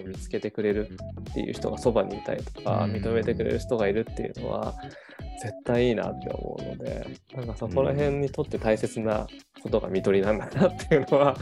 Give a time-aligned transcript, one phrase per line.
[0.00, 0.90] を見つけてくれる
[1.30, 4.74] っていう人がそばにいたりとか、認めてくれる人がいるっていうのは
[5.42, 9.26] 絶対いいなって思うのでなんかそこら辺にとって大切な
[9.62, 11.36] ことが看取りなんだなっていうのは、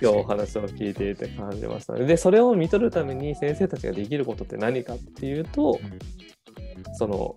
[0.00, 2.06] 今日お話を聞いていて感じましたね。
[2.06, 5.78] でそれを看取るために先生たちができることって何かっていうと、
[6.94, 7.36] その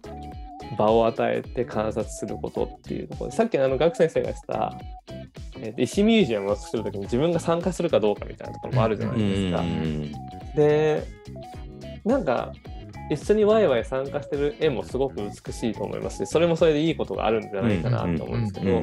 [0.78, 3.32] 場を与えて観察することっていうところ。
[3.32, 4.74] でさっきあの学先生がした
[5.58, 9.64] えー、石ミュージアムを作る時に自分が参加するかどうかみたいなところもあるじゃないですか。
[10.56, 11.04] で
[12.04, 12.54] なんか
[13.10, 18.82] 一緒にワイワイ参加してる絵もすごく美しいと思いますしそれもそれでいいことがあるんじゃないかなと思うんですけど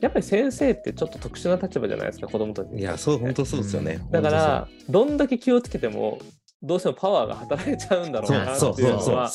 [0.00, 4.00] やっぱり先生ってちょっと特殊な立場じゃないですか子供たちいやそう本当そうですよね。
[4.10, 6.18] だからどんだけ気をつけても
[6.62, 9.30] どうしてもパワーが働いちゃうんだろうなっていうのは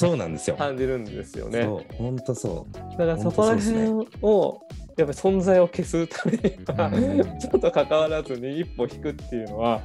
[0.58, 1.66] 感じるんですよね。
[1.98, 2.74] 本当そう。
[2.74, 4.60] だからそこら辺を
[4.98, 9.82] やっぱり存在を消すためには、ちょっと関わらずに一歩引くっていうのは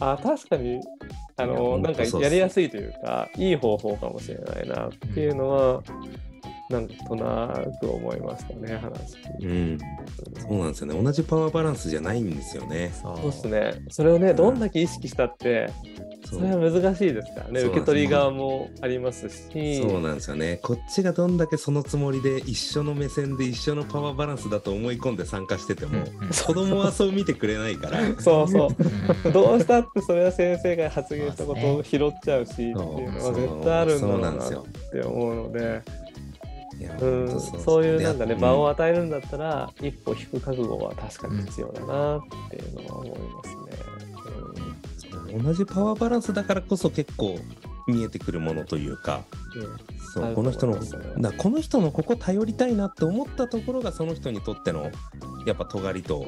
[0.00, 0.80] あ確かに
[1.36, 5.82] あのなんかやりやすいというかいい方法かもしれないなっていうのは、
[6.70, 9.78] なんとなく思いましたね話、うん、
[10.40, 11.02] そうなんですよね。
[11.02, 12.92] 同じパワーバランスじゃないんですよね。
[12.94, 13.16] そう。
[13.16, 13.74] ですね。
[13.90, 15.70] それをねどんだけ意識したって、
[16.32, 17.60] それは難しいですからね。
[17.60, 19.82] 受け取り側もありますし。
[19.82, 20.58] そうなんですよね。
[20.62, 28.00] こっちがどんだけそのつもりで一緒の目線で一緒のパワーバランスだと思い込んで参加してても、うん、子供はそう見てくれないから。
[28.20, 28.68] そうそ
[29.26, 29.32] う。
[29.32, 35.82] どうしたってそれは先生が発言したことを拾っちゃうしっていうのは絶対あるんだろうなって思うので。
[37.00, 37.40] うん。
[37.40, 38.34] そういうなんかね。
[38.34, 43.91] 場を与えるんだったら、一歩引く覚悟は確かに必要だなっていうのは思いますね。
[45.32, 47.38] 同じパワーバランスだからこそ結構
[47.86, 49.24] 見えてくるものというか、
[49.56, 50.78] うん、そうこの人の
[51.18, 54.90] だこの人のここ頼りたいなって思ったところがその人にとっての
[55.46, 56.26] やっぱ尖りと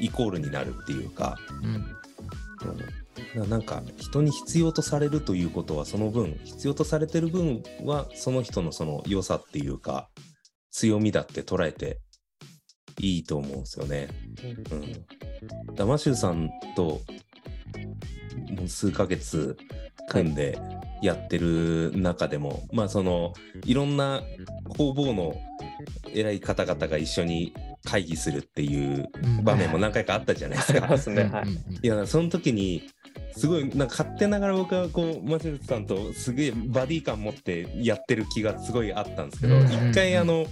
[0.00, 10.08] イコールになるっていうか、うん、うん、なんか人に必要とされるということはその分必要とされてる分はその人のその良さっていうか
[10.70, 11.98] 強みだって捉えて
[13.00, 14.08] いいと思うんですよね。
[14.72, 17.00] うん、ダマシューさんと
[18.50, 19.56] もう数ヶ月
[20.08, 20.58] 組んで
[21.02, 23.32] やってる中でも、まあその
[23.64, 24.22] いろんな
[24.76, 25.34] 方々の
[26.14, 27.54] 偉い方々が一緒に
[27.84, 29.08] 会議するっていう
[29.42, 30.88] 場面も何回かあったじゃないですか。
[31.06, 31.46] うん、ね、はい、
[31.82, 32.88] いやその時に
[33.36, 40.46] すごいなんか勝手ながら僕はこうマシュルさんとすげえバディ感持ってやってる気がすごいあったんですけど一、回あの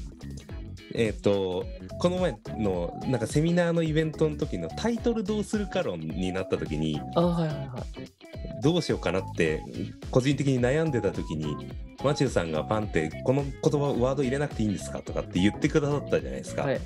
[0.94, 1.64] えっ、ー、と
[1.98, 9.62] この前のなんかセミナーのイベントの時のタイトルどうするか論になった時にあ、はいはいはい、どうしようかなって
[10.10, 11.56] 個人的に悩んでた時に
[12.02, 16.62] マチューさんがパンってこの言葉ワード入れなくていいんですかとかって言ってくださったじゃないですか。
[16.62, 16.80] はい、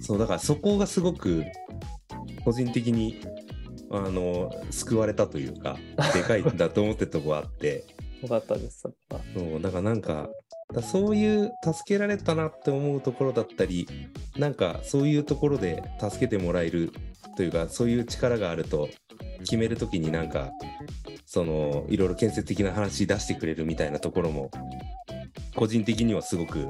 [0.00, 1.44] そうだからそこがすごく
[2.44, 3.20] 個人的に
[3.90, 5.76] あの救われたというか
[6.14, 7.84] でかいんだと思ってるとこあって。
[8.22, 8.80] よかったです。
[8.82, 10.28] そうだからなんか
[10.72, 13.88] だそういう助けられたなって思うところだったり
[14.36, 16.92] なんかそういうところで助けてもらえる
[17.36, 18.88] というかそういう力があると
[19.40, 20.50] 決める時になんか
[21.26, 24.50] そのいろいろ建設的な話出してくれるみたいなところも
[25.56, 26.68] 個人的にはすごく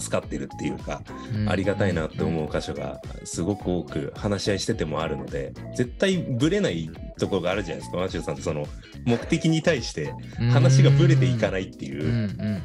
[0.00, 1.02] 助かってるっていうか、
[1.48, 8.66] ありがたいなって思う箇所がすごく多く話し合いしててもあるので絶対ぶれないところがあるじゃないですかマシューさんってその
[9.04, 10.12] 目的に対して
[10.52, 12.62] 話がぶれていかないっていう。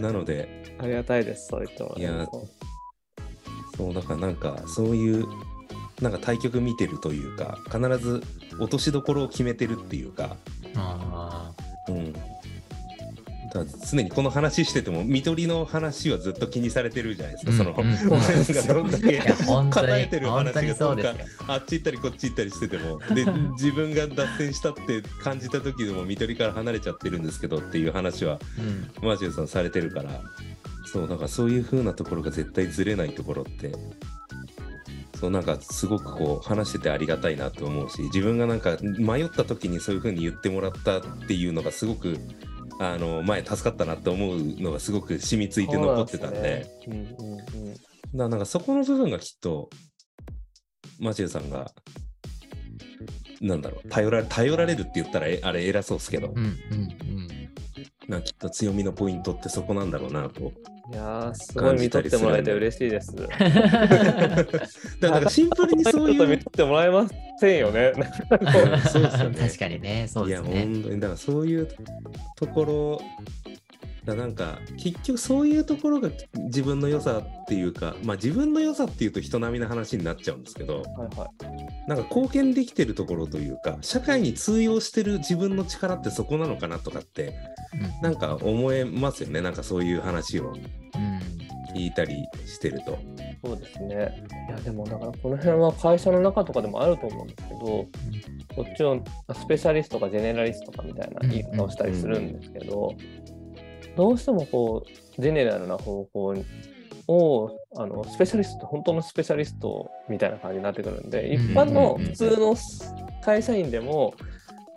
[0.00, 2.28] なのでありがたいですそういったいや
[3.76, 5.26] そうだからなんかそういう
[6.02, 8.22] なんか対局見てるというか必ず
[8.60, 10.36] 落としどころを決めてるっていうか。
[10.74, 11.52] あ
[11.88, 12.20] うん、だ
[13.90, 19.20] 常にこの話してても見取りの話はずっと気にされてるじゃないですか、その、うん、がどんだけ
[19.70, 21.14] 叶えてる話がか
[21.46, 22.98] あっち行ったりこっち行ったりしてても。
[23.14, 23.24] で
[23.58, 28.38] 自分が脱線したって感じた時でも見取りから離れちゃってるんですけどっていう話は、
[29.02, 30.20] うん、マジューさんされてるから。
[30.90, 33.72] そうだからそういう風なところが絶対ずれないところって
[35.20, 42.16] そうなんかすごくこう話しててありがたいなと思うし自分がなんか迷った時にそういう風に言ってもらったっていうのがすごく
[42.78, 46.66] あの前助かったなって思うのがすごく染みついて残ってたんで。
[48.12, 49.68] なんかそこの部分がきっと
[50.98, 51.70] マチューさんが
[53.40, 56.48] なんだろう頼ら頼られるって言ったらあれ偉そうですけど、うんうんう
[57.34, 57.37] ん
[58.08, 60.52] なきっと強みのポイントってそこなんだろうなと。
[60.90, 63.14] いやすごい見とってもらえて嬉しいです。
[65.00, 66.26] だからシンプルにそういう。
[66.26, 67.06] 見とってもらえま
[67.38, 67.92] せんよね。
[68.90, 69.38] そうですよね。
[69.38, 70.50] 確かにね、そうですね。
[70.50, 71.68] いや、本当に、だからそういう
[72.36, 73.00] ところ、
[74.08, 87.34] だなんか結局そういうところが自分の良さっていうか、まあ自分の良さっていうと人並みの話になっちゃうんですけど、はいはい、なんか貢献できてるところというか社会に通用してる自分の力ってそこなのかなとかって、
[87.74, 89.42] うん、なんか思えますよね。
[89.42, 90.54] なんかそういう話を
[91.74, 92.98] 聞いたりしてると。
[93.44, 94.24] そうですね。
[94.48, 99.00] いやでもだからこの辺は会社の中とかでもあると思うんですけど、こっちを
[99.32, 102.94] スペシャリストかジェネラリストかみたいな言い方をしたりするんですけど、
[103.98, 106.36] どうしてもこうジェネラルな方向
[107.08, 112.56] をあのスペシャリスト本当のスペシャリストみたいな感じになってくるんで一般の普通の
[113.24, 114.14] 会社員でも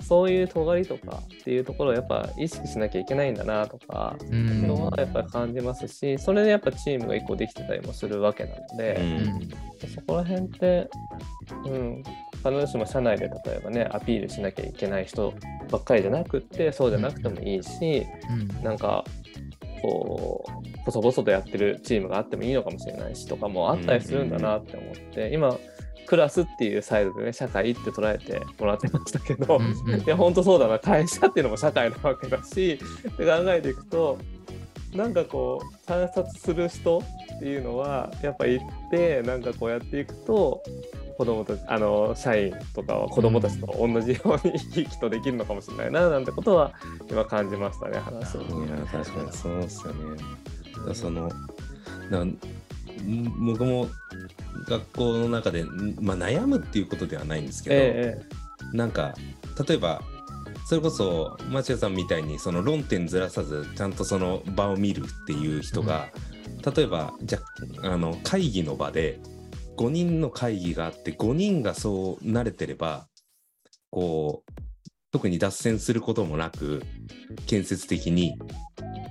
[0.07, 9.00] そういう尖りとかっていうところをやっぱ意識しなきゃいけないんだなとかのはやっぱり感じますしそれでやっぱチームが1個できてたりもするわけなので、
[9.94, 10.89] そこら辺って、
[11.65, 12.03] うん、
[12.43, 15.33] 必ずしも社内で例えばねアピールしなきゃいけない人
[15.69, 18.05] ばっかりじゃなくってそうじゃなくてもいいし、
[18.63, 19.03] なんか
[19.81, 25.57] こう細々とやってるチームがあってもいいのかもしれないしとかもあったりするんだなって思って、今
[26.07, 29.59] クラスっていうサイドでね社会って捉えてもらってましたけど、
[30.05, 32.73] いや本当そうだな会社っていうのも社会なわけだし
[33.09, 34.17] って考えていくと
[34.93, 36.99] なんかこう観察する人
[37.38, 40.61] っていうのはやっぱ行ってなんかこうやっていくと
[41.21, 46.73] 子供たちあの社員とかは子供たちと同じように生き生きとできるのかもしれないななんてことは
[47.12, 48.41] 今感じましたね話を。
[48.41, 50.95] いや確かにそうっすよね。
[50.95, 51.29] その
[52.09, 52.25] な
[53.45, 53.88] 僕も
[54.68, 55.63] 学校の中で、
[56.00, 58.19] まあ、悩むっていうことではないんですけど、え
[58.74, 59.13] え、なんか
[59.67, 60.01] 例えば
[60.65, 66.09] それこそ町屋さんみたいにその論点ずらさずちゃんとその場を見るっていう人が、
[66.65, 67.39] うん、例えばじゃ
[67.83, 69.19] あの会議の場で
[69.81, 73.07] 5人の会議があって5人がそう慣れてれば
[73.89, 74.51] こう
[75.11, 76.83] 特に脱線することもなく
[77.47, 78.37] 建設的に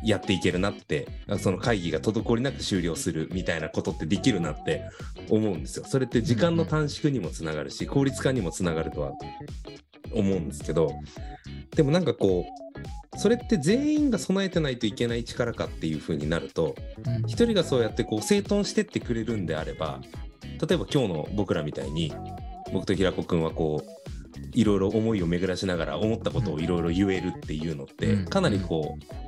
[0.05, 1.08] やっていけるなって
[1.40, 4.84] その会議が滞りなく終了するみたいなことってできるなって
[5.28, 5.84] 思うんですよ。
[5.87, 9.12] それって時間の短縮にもつながるし効率化にもつながるとは
[10.12, 10.93] 思うんですけど
[11.75, 12.46] でもなんかこ
[13.14, 16.76] うそれって全員が備えてないといけない力かっていう風になると
[17.26, 20.00] 一人がそうやってこう整頓してってくれるんであれば
[20.67, 22.12] 例えば今日の僕らみたいに
[22.73, 24.01] 僕と平子君はこう
[24.53, 29.21] いろいろ思いを巡らしながら思ったことをいろいろ言えるっていうのってかなりこう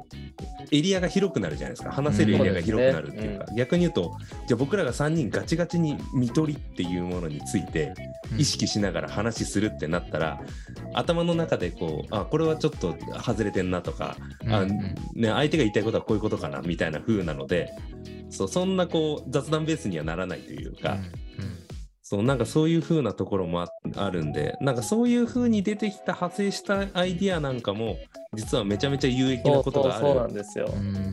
[0.70, 1.92] エリアが広くなるじゃないですか。
[1.92, 7.92] 話せるエリアが広くなるっていうか、うん、逆に言うとじゃあ僕らが3人ガチガチに見取りっていうものについて
[8.38, 10.40] 意識しながら話するってなったら、
[10.90, 17.70] うん、頭の中でこうあこれはちょっと外れてんなとか、うん、あね、相手が言いたいことはこういうことかなみたいな風なので
[18.32, 20.98] そうそんなこう雑談ベースにはならないというか。
[22.12, 23.64] そうなんかそういう風なところも
[23.96, 27.96] あるんでなんかそういう風に出てきた派生したアイディアなんかも
[28.34, 30.44] 実はめちゃめちゃ有益なことがある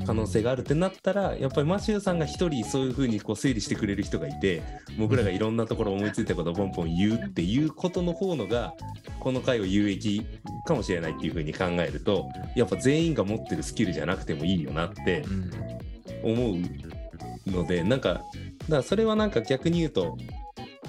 [0.05, 4.61] 可能性があるってなったらやっぱりマシューさんが一人そういう風にこう整理してくれる人がいて
[4.97, 8.73] 僕らがいろんなところ思いついたことをポンポン言うっていうことの方のが
[9.21, 10.25] この回を有益
[10.65, 15.23] かもしれないっていう風に考えるとやっぱ全員が持ってるスキルじゃなくてもいいよなって
[16.23, 16.57] 思う
[17.51, 18.23] のでなんかだか
[18.69, 20.17] らそれはなんか逆に言うと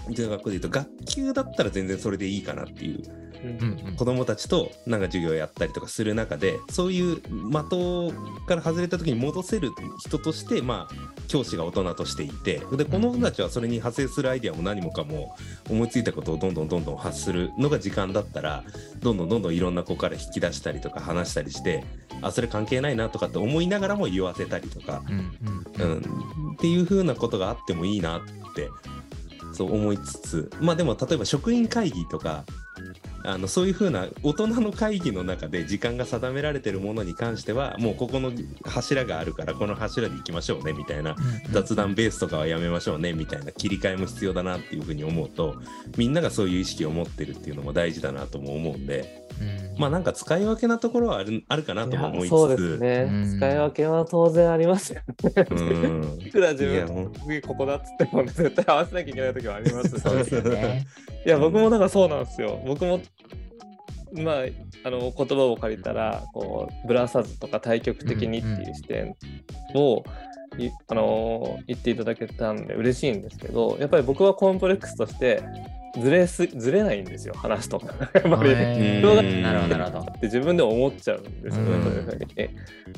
[0.08, 3.02] うちの学校でいうと学級だったら全然それでいいかなっていう。
[3.42, 10.94] うん、子どもたちとなんか授業やったりとかする中でそういう的から外れた時に戻せる人としてまあ
[11.26, 15.36] 教師が大人としていてでこの子たちはそれに派生するアイデアも何もかも
[15.70, 18.62] 思いついたことをどんどんどんどん発するのが時間だったら
[18.98, 21.84] どんどんどんどんいろんな子から引き出したりとか話したりして
[22.22, 25.02] あそれ関係ないなとかって思いながらも言わせたりとか、
[25.78, 25.98] うん、
[26.52, 28.22] っていう風なことがあってもいいなっ
[28.54, 28.68] て
[29.52, 30.50] そう思いつつ。
[30.60, 32.44] まあでも例えば職員会議とか
[33.24, 38.32] あのそういうふうな大人の会議の中で時間が定められてるものに関してはもうここの
[38.64, 41.16] 柱があるからこの柱でいきましょうねみたいな
[41.50, 45.56] 雑談ベースとかはやめましょうねみたいな切り替えも必要だなっていうふうに思うと
[45.96, 52.30] みんながそういう意識を持ってるっていうのも大事だなとも思うんで、うん、まあなんか使い分けなところはあるあるかなとも思いつつ。
[52.30, 55.46] そうですね、うん、使い分けは当然ありますよね。
[55.50, 55.54] う
[56.16, 60.86] ん、いくら自分次ここだっつっても、ね、絶対合わせなきゃいけない時はありますそうですね。
[61.26, 62.62] いや僕もだからそうなんですよ。
[62.66, 63.00] 僕も
[64.12, 64.34] まあ、
[64.84, 69.14] あの言葉を借りたらこうブラさずとか対極的にっていう視点
[69.74, 70.04] を、
[70.56, 75.42] うんうん、あの言っていただけたんで嬉しいんですけどやっぱり僕はコンプレックスとして
[76.00, 77.86] ずれすずれないんですよ話とか。
[78.14, 78.54] やっぱり。
[79.00, 82.50] 人がって自分で思っちゃうんですよね、そういうふうに。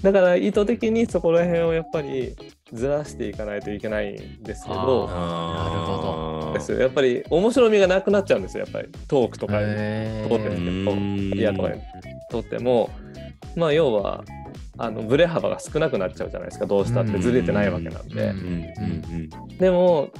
[0.02, 2.36] だから意図的にそこら辺をやっぱり
[2.72, 8.64] ずらしていかないといけないんですけどなるほどですやっぱり面白みがなくなっちゃうんですよ。
[8.64, 11.80] やっぱりトークとか通ってるイヤとかに
[12.30, 12.90] とっても
[13.56, 14.24] まあ要は
[14.78, 18.08] あのブレ幅が少なくなっちゃうじゃないですかどうしたってずれてないわけなん。
[18.08, 18.34] で
[19.58, 20.10] でも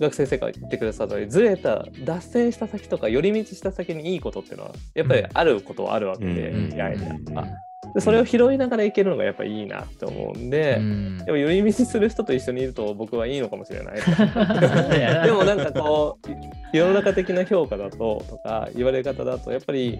[0.00, 7.46] 学生生が言ってくださったようにずれた脱線した先とか寄り道した先にいいことっていうのはやっぱりあることはあるわけで、うん、アイデアとか。
[7.94, 13.96] でそれを拾いながらいけるのがやっぱいいなって思うんで、うん、でも寄り道する人と一緒にいると僕はいいのかもしれない
[15.24, 19.98] でもなんかこう世の中的な評価だととか言われ方だとやっぱり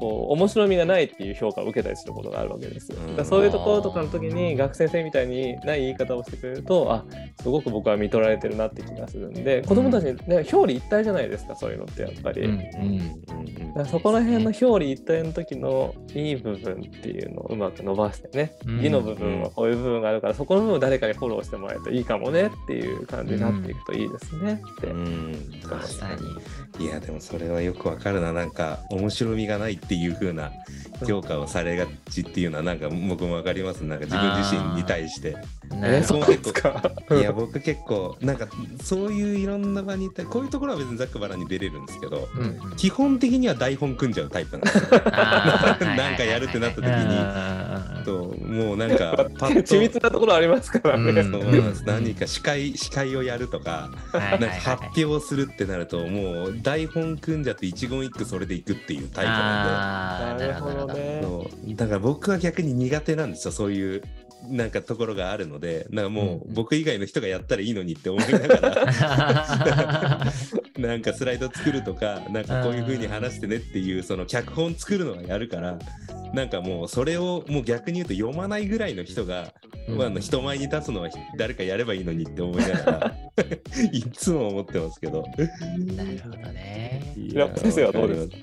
[0.00, 2.96] こう面白みがないっていう評価を受けたりすることがあるわけですよ。
[3.16, 7.04] だそういうところとかの時に学生生みたいにない言い方をしてくれるとあ
[7.42, 12.42] すごく僕は見取られてるなって気がするんで子供たちに、ね、表裏一体じゃないですかそういうのってやっぱり。
[12.42, 13.20] うん
[13.76, 24.86] うん、そこら辺の表裏一体の時のいい部分っていうのをうまく伸ばしてね義の部分はこういう部分があるからそこの部分を誰かにフォローしてもらえるといいかもねっていう感じになっていくといいですねって。
[24.88, 25.34] うん、
[26.78, 28.32] いやでもそれはよくわかるな。
[28.32, 30.52] なんか面白みがないっていう風な
[31.04, 33.80] 評価をされがちっていうのはなんか僕も分かります。
[33.80, 35.36] なんか自分自身に対して。
[35.82, 36.80] えそうですか？
[37.10, 38.46] いや僕結構なんか
[38.84, 44.90] そういういろんな場にいたこういうところは別にざっくばらに出れるんですけど、うん、基本的には台本組んじゃうタイプなんですよ。
[45.96, 46.90] なんかやるってなった時に
[48.04, 49.76] ともうなんか パッと。
[49.76, 51.24] 緻密なところありますからね。
[51.86, 60.46] 何か司会司会をやるとかなんか発表するってなるともう台本組んじゃって一言一句それでいくっていうタイプなんで。
[60.46, 61.22] なるほどね。
[61.74, 64.02] だから僕は逆に苦手なんですよそういう
[64.48, 65.86] なんかところがあるので。
[65.90, 70.26] なんかもう僕以外の人がやったらいいのにって思いながら。
[70.78, 75.78] なんかスライド作るとかなんかこういう風に話してねっていうその脚本作るのはやるから
[76.34, 79.52] なんかもうそれをもう逆に言うと読まないぐらいの人が、
[79.88, 83.16] うん、まあ、人前に立つのは誰かやればいいのにって思いながら
[83.92, 85.24] いつも思ってますけど。
[85.96, 87.02] なるほどね。
[87.56, 88.36] 先生はどうですか？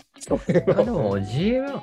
[0.47, 1.81] でも自分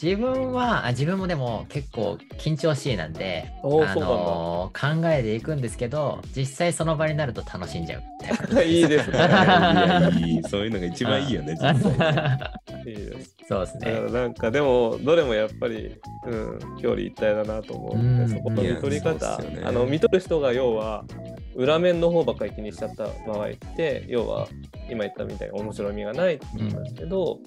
[0.00, 8.02] 自分は自分もでも結構緊張しいなんで、あのー、考えていくんですけど実際その場になると楽しんじゃう。
[8.64, 9.18] いいですね。
[10.26, 12.16] いいそういうのが一番いいよね 実際。
[12.86, 13.78] いいですそうです。
[13.78, 15.94] ねなんかでもどれもやっぱり、
[16.26, 21.04] うん、表裏一体だなと思うそこの見取り方、ね、あの見取る人が要は
[21.54, 24.48] 裏面の方ばっかり気にしちゃった場合って要は
[24.90, 27.38] 今言ったみたいに面白みがないって言うんですけど、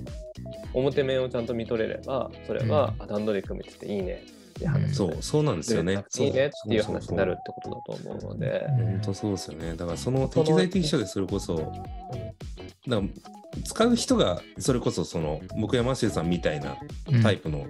[0.74, 6.06] うん、表面をちゃんと見取れればそれは、うん、段取り組めてていいねって話、そうそうなんですよね。
[6.18, 8.66] いいねっていう話になるってことだと思うので。
[8.70, 9.76] 本当そうですよね。
[9.76, 11.56] だからその適材適所でそれこそ
[12.88, 13.02] だ
[13.64, 16.76] 使う人がそれこそその僕山下さんみたいな
[17.24, 17.66] タイプの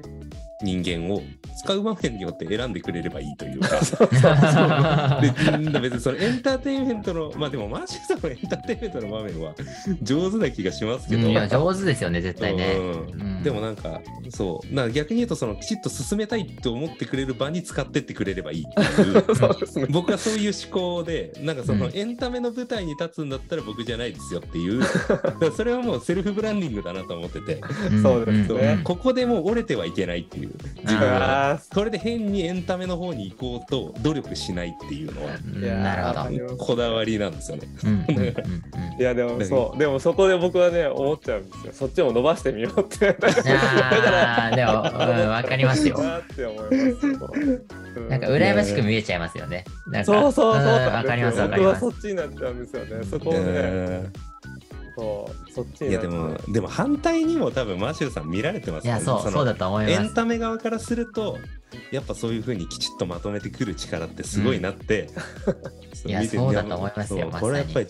[0.62, 1.22] 人間を
[1.64, 3.70] 使う場面によって選んでくれればいいというか。
[5.22, 9.54] で別にそのエンターテインメントのまあでもマーシーさんのエンターテインメントの場面は
[10.02, 14.74] 上手な気がしますけど、いや上手ですよね絶対ね、うん、でもなんかそう。
[14.74, 19.88] な逆に言うとそのきちっと進めたいと思ってくれる場に使ってってくれればいいっていう。
[19.92, 24.82] 僕はそういう思考でなんかそのエンタメの舞台に立つんだったら僕じゃないですよっていう。
[25.56, 27.62] それはもうセルフブランディングだなと思ってて。
[28.02, 28.80] そうですね。
[28.84, 30.46] ここでもう折れてはいけないっていう。
[30.46, 31.60] いう自分は。
[31.74, 35.32] それで変にエンタメの方に行こうと努力しないっていうのは
[35.84, 36.58] なるほど。
[36.58, 37.68] こだわりなんですよね。
[39.00, 39.80] いやでもそう。
[39.80, 41.74] でもそこで僕はね思っちゃうんですよ。
[41.74, 45.98] そっちも伸ばしてみようって だからでも、うん、分かりますよ。
[46.00, 46.22] なん
[48.20, 49.64] か羨ましく見えちゃいますよね。
[50.04, 50.64] そうそうそう。
[50.64, 51.82] わかりますわかります。
[51.82, 53.04] 僕はそっちになっちゃうんですよね。
[53.04, 54.10] そこをね。
[54.98, 61.38] そうそっちいやでもでも反対にも多分マシューさん見られてますねいやそうそうだと思いますエンタメ側からすると
[61.92, 65.10] やっぱそういうふうにきちっとまとめてくる力ってすごいなって、
[66.06, 67.88] うん、いやそうだと思いますよこれやっぱり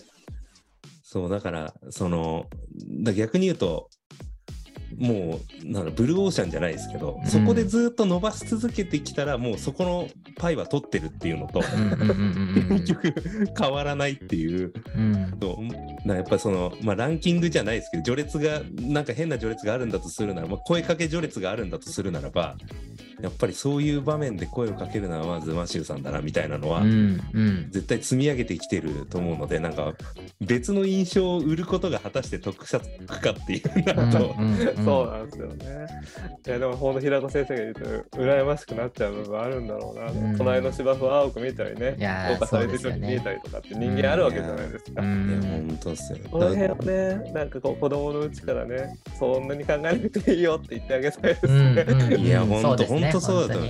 [1.04, 2.46] そうだからその
[3.04, 3.88] だ逆に言うと
[4.98, 13.14] もうなんブルーオーシャンじゃないですけど、そこでずっと伸ばし続けてきたらもうそこのパイは取ってるっていうのと結局
[13.58, 15.12] 変わらないっていう、うん、
[16.06, 22.56] やっぱりその、まあ、ランキングじゃないですけど序列がなんか変な序列があるんだとするなら、まあ、声かけ序列があるんだとするならば
[23.20, 29.94] やっぱりそういう場面で声をかけるのはまずマシューさんだなみたいなのは、うんうん、絶対積み上げてきてると思うのでなんか
[30.40, 35.86] 別の印象を売ることが果たして得策かっていうなと、うんうんうん、そうなんですよね。
[36.46, 41.96] いやでもほんと平子先生が言うと羨ましくなっちゃう部分あるんだろうな、うん、隣の芝生は青く見えたりね
[42.32, 45.02] 評価されてるように見えたりとかって人間あるわけじゃないですか。
[45.02, 45.10] いや
[45.42, 46.18] 本当っすよ。
[46.30, 51.84] この辺をねなんかこう子供のうちからねそんなに考えなくていいよって言ってあげたいですね。
[51.88, 53.60] うんうん、いや本当本当そうだと。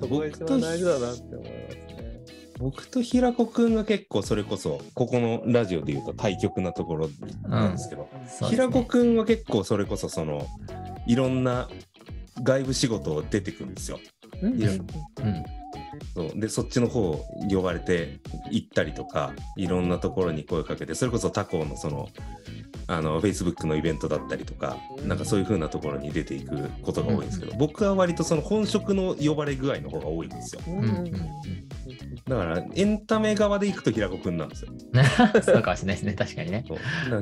[0.00, 1.90] そこが一番大事だなって思いますね。
[2.60, 7.08] 僕と平子くんが結構それこそここのラジオで言うと対極なところ
[7.48, 8.20] なんですけど、うん。
[8.20, 10.46] ね、平子くんは結構それこそその
[11.06, 11.68] いろんな
[12.42, 13.98] 外部仕事出てくるんですよ。
[14.42, 14.86] うん、うん、
[16.14, 16.32] そう。
[16.34, 22.08] でそっちの方呼ばれて行ったりとかいろんなところに声をかけてそれこそ他校のその
[22.90, 24.76] あの Facebook のイベントだったりとか、
[25.06, 30.62] なんかそういう風なところに出ていくことが多いんですけど、僕は割とその本職の呼ばれ具合の方が多いんですよ。
[32.28, 34.72] だからエンタメ側で行くと平子くんなんですよ。
[35.42, 36.64] そうかもしれないですね、確かにね。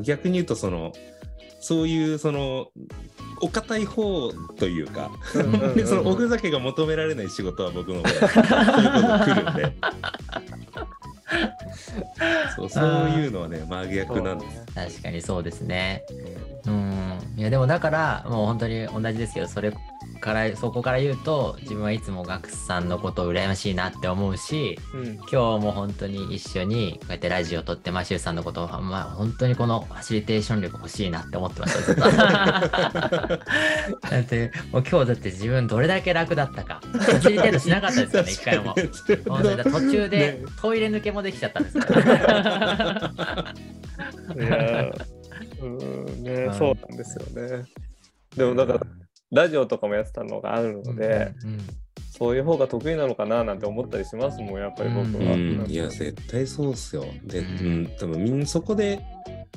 [0.03, 0.95] 逆に言うとその
[1.61, 2.69] そういうその
[3.41, 5.11] お堅い方というか、
[5.75, 9.73] でそのおふざけが求められない仕事は僕の方が そういうこと来るんで。
[12.57, 16.03] そうそういうのはね真逆なんです確かにそうですね。
[16.67, 17.19] うん。
[17.37, 19.73] いやでもだからもう本当に同じですけどそれ
[20.21, 31.95] からそこから言うと自分はいつもガクさんのことを羨ましいなって思うし、うん、今日も本当に一緒にこうやってラジオを撮ってマシューさんのことを、まあ、本当にこのファシリテーション力欲しいなって思ってました
[33.31, 33.41] だ
[34.21, 36.81] ってもう今日だって自分どれだけ楽だったか。
[36.83, 38.75] ファシリテートしなかったですよね一回も。
[39.65, 41.79] 途中でトイレ抜けもできちゃったんです
[45.61, 47.65] うんねそうなんですよね。
[48.37, 48.81] でもだから
[49.31, 51.59] ラジオとかもやってたのがあるので、うんうん、
[52.11, 55.33] そういう方が得意なのかななんて思ったりしますもんやっぱり僕は。
[55.33, 57.05] うん、いや絶対そうっすよ。
[57.25, 59.01] で、うん、多分みんなそこで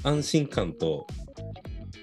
[0.04, 1.06] 安心感と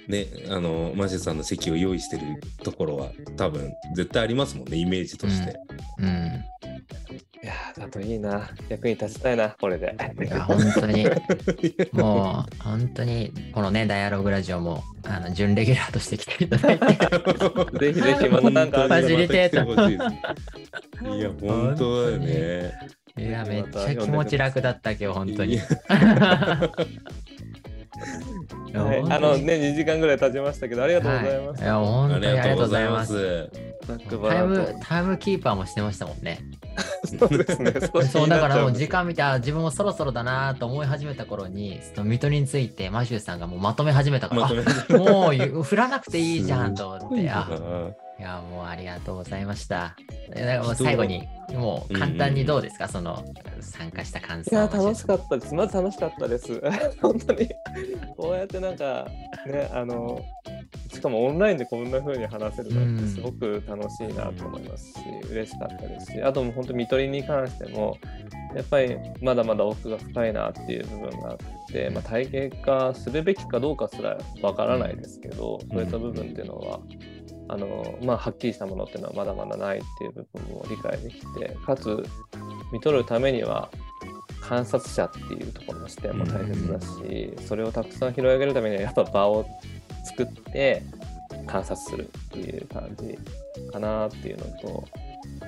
[0.08, 2.22] ねあのマジさんの席を用意してる
[2.62, 5.56] ところは多分絶対ありますもんねイメージとして。
[5.98, 6.44] うん、うん
[7.40, 8.50] いやだといいな。
[8.68, 9.94] 役に立ちたいな、これで。
[10.20, 11.06] いや、本当に。
[11.92, 16.86] もう、本当に、このね、ダイアログラジオも、あの、準レギュラーとして来ていただいて。
[17.78, 19.64] ぜひぜひ、またなんか、ファシリテー
[21.04, 21.16] ト。
[21.16, 22.72] いや、本当だよね。
[23.16, 25.60] いや、めっちゃ気持ち楽だった、今日、本当に。
[28.74, 31.60] はい、あのね、2時間ぐらい経ちましたけど、ありがとうございます。
[31.60, 33.50] はい、いや、本当にありがとうございます。
[34.28, 36.40] タイム、タイムキーパーもしてましたもんね。
[37.18, 37.72] そうですね。
[38.10, 47.48] そうだからもう時間見て、自分もそろそろだなと思い始めた頃に、その水戸についてマシューさんがもうまとめ始めたから、もう振らなくていいじゃんと思って、 あ
[48.18, 49.96] いや、もうありがとうございました。
[50.74, 53.24] 最後に、もう簡単にどうですか、うん、その
[53.60, 54.50] 参加した感想。
[54.50, 55.54] いや、楽しかったです。
[55.54, 56.60] まず楽しかったです。
[57.00, 57.48] 本当に、
[58.16, 59.06] こうやってなんか、
[59.46, 60.20] ね、あの、
[60.92, 67.98] しかもオンラインでこんな風に話せるのってすごく楽しいなと思いますし、うん、嬉しかったですし、あとも本当、見取りに関しても、
[68.56, 71.38] やっぱりまだまだ奥が深いなっていう部分があっ
[71.70, 76.80] て、まあ、体系化するべきかどうかすらわからないですけど、そういった部分っていうのは、
[77.48, 82.04] あのまあ、はっきりしたものっていうのはまだまだないっていう部分も理解できてかつ
[82.72, 83.70] 見取るためには
[84.40, 89.46] 観察者っていうところの視点も大切だし、それをたくさん拾い上げるためにはやっぱ場を
[90.04, 90.82] 作って
[91.46, 93.18] 観察するっていう感じ
[93.70, 94.84] かなっていうのと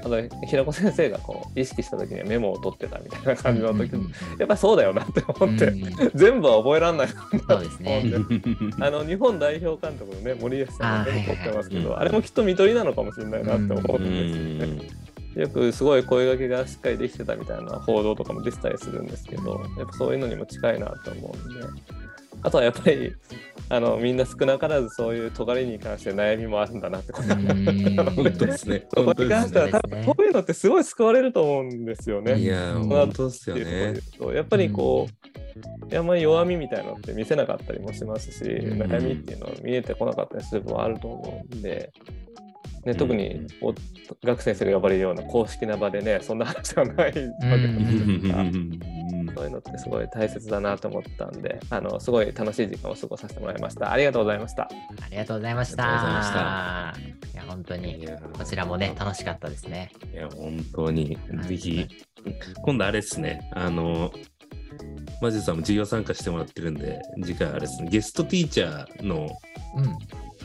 [0.02, 5.72] あと平子先生がこう意識した時にはメモを取ってたみたいな感じの時に、やっぱりそうだよなって思って、
[6.14, 8.04] 全部は覚えられないそうですね。
[8.80, 14.88] あの日本代表監督のね森保さんがメモ取ってますけどあれもきっと見取りなのかもしれないなって思うんですよね。
[15.36, 21.60] よくすごい声掛けがしっかりできてたみたいな報道とかも出てたりするんですけどやっぱそういうのにも近いなと思うんで。
[22.42, 23.14] あとはやっぱり
[23.72, 27.12] あのみんな少なからずそういう尖りに関して悩みもあるんだなって。
[27.12, 28.84] ことですね。
[28.96, 32.36] に関しては多分こういうのってすごい救われると思うんですよね。
[32.36, 33.94] いや本当ですよね。
[34.34, 35.06] やっぱりこ
[35.92, 41.92] う、あんまり弱みみたいなのって見せなかったりもしますし、悩みっていうのは見えてこなかったりする部分もあると思うんで、
[42.84, 43.74] ね、特にお
[44.24, 48.36] 学先生が呼ばれるような公式な場でね、そんな話はないわけですか。
[48.36, 48.44] ら、
[49.40, 53.90] そういうのってすごい大切だなと思ったんで、あのすごい楽しい時間を過ごさせてもらいました。
[53.90, 54.64] ありがとうございました。
[54.64, 54.68] あ
[55.10, 56.94] りがとうございました。
[57.32, 59.92] いや、本当に、こちらもね、楽しかったですね。
[60.12, 61.88] いや、本当に、ぜひ、
[62.62, 64.12] 今度あれですね、あの、
[65.22, 69.26] マジさんも授業参加してもらってるんで、次回あれですね、ゲストティーチャーの、
[69.76, 69.98] うん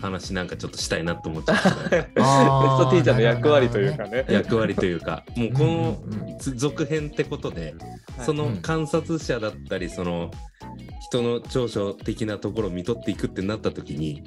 [0.06, 1.70] 話なんかちょっとしたいなと思っちゃった。
[1.70, 4.26] ベストティーチャーの役割というかね。
[4.30, 5.98] 役割というか、もうこの
[6.38, 7.76] 続編ってことで、
[8.26, 10.32] その観察者だったり、その
[11.02, 14.24] 人の長所的なところを見取っていくってなった時に、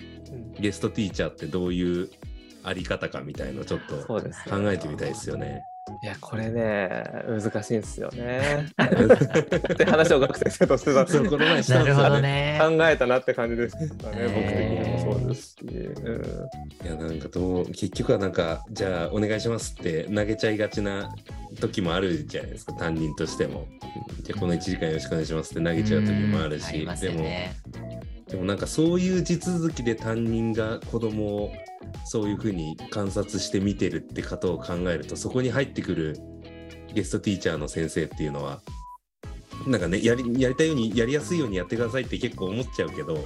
[0.60, 2.08] ゲストティーチャーってどういう
[2.64, 4.20] あり方かみたいのちょっと考
[4.70, 5.62] えてみたいですよね。
[6.02, 8.66] いや、これね、難しいんですよね。
[8.76, 12.58] って話を学生生としてたんこの前したんですよね。
[12.60, 15.56] 考えたなって感じですかね、僕的にもそうですし。
[15.62, 21.14] うん、いや、なんかどう、結局はなんか、じゃあお願いしますって投げちゃいがちな
[21.60, 23.66] 時もあるじゃないですか、担任としても。
[24.22, 27.24] じゃあこの1時間よろしくお願いしますって投げちゃう時もあるし、でも、
[28.28, 31.52] でもなんかそういう地続きで担任が子供を
[32.04, 36.16] そういうふうに観察して見てるって方を考えるとそこに入ってくる
[36.94, 38.60] ゲストティーチャーの先生っていうのは
[39.66, 43.24] なんかねやりやりたいようにやりやすいようにやってくださいって結構思っちゃうけど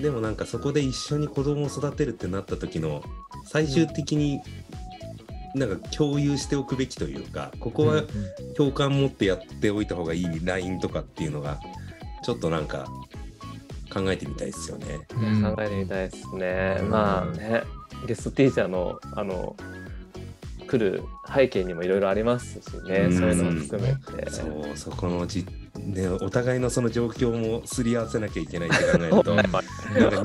[0.00, 3.02] でもなんかそこで一緒に子供を育てるってなった時の
[3.46, 4.40] 最終的に
[5.54, 8.02] なんか共有しておくべきというかここは
[8.56, 11.60] 共感持ってやっておいた方がいいラインとかっていうのが
[12.24, 12.86] ちょっとなんか
[13.94, 14.98] 考えてみたいですよね。
[15.08, 16.80] 考えてみたいですね。
[16.88, 17.62] まあね
[18.06, 19.56] ゲストティーチャーのあの
[20.66, 22.56] 来る背景にもいろいろありますし
[22.88, 24.30] ね、そういうのも含めて。
[24.30, 25.46] そうそこのじ
[25.78, 29.62] ね、お互いのその状況もすり合わせなきゃいけないって考えると なんか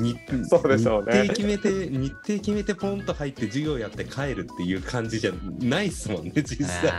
[0.00, 0.16] 日
[0.48, 6.92] そうでしょう、ね、日程決めて日程決めてポンと入って授業やって帰るっていう感じじゃないっすもんね実際。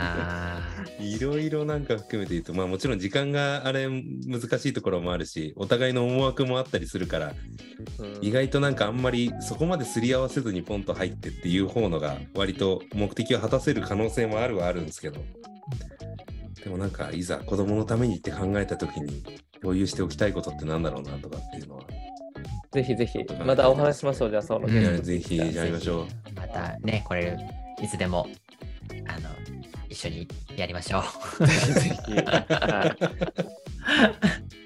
[0.99, 7.33] いろいろなんか含めて言うとまあもちろん時間があれ難しいところもあるしお互いの思惑もあったりするから、
[7.99, 15.21] うん、意外となんかあんまりそこまですり合わせずにポンと入ってっていう方のが割と目的を果たせる可能性もあるはあるんですけど。
[16.63, 19.23] でもなんかいざ子供のためにって考えた時に
[19.61, 21.83] 共有しておきたいことってなんだろうなとかっていうのは。
[22.71, 26.07] ぜひぜひ、またお話しましょう、じゃあその、うん、ぜひやりましょう。
[26.35, 27.37] またね、これ、
[27.81, 28.27] いつでも、
[29.07, 29.29] あの、
[29.89, 31.03] 一緒にやりましょ
[31.39, 31.45] う。
[31.45, 32.11] ぜひぜひ。
[32.13, 32.23] はい、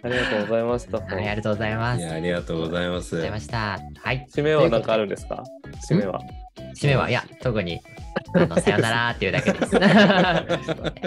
[0.04, 0.98] ありがとうございました。
[1.04, 2.08] はい、ありがとうございます。
[2.08, 3.16] ありがとうございます。
[3.16, 3.80] ありがとうございました。
[4.04, 4.28] はい。
[4.32, 5.44] 締めは何かあるんですか？
[5.90, 6.20] 締めは。
[6.76, 7.82] 締めは、いや、特に
[8.34, 9.76] あのさよならっていうだけです。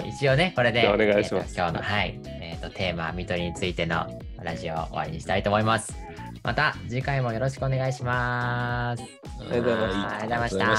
[0.05, 4.07] 一応ね、これで、お願いします、えー、今日の、はい、えーと、テーマ、みとりについての
[4.41, 5.93] ラジオを終わりにしたいと思います。
[6.43, 9.03] また次回もよろしくお願いします。
[9.03, 9.05] あ
[9.43, 9.69] りがとうご
[10.29, 10.69] ざいました。